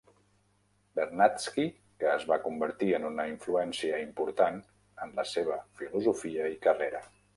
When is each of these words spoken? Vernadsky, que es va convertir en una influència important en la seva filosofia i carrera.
Vernadsky, 0.99 1.65
que 2.03 2.07
es 2.13 2.25
va 2.31 2.39
convertir 2.47 2.89
en 3.01 3.05
una 3.11 3.27
influència 3.33 3.99
important 4.07 4.61
en 5.07 5.15
la 5.21 5.27
seva 5.35 5.61
filosofia 5.83 6.49
i 6.57 6.61
carrera. 6.69 7.05